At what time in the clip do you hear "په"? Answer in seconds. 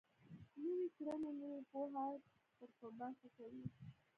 2.79-2.87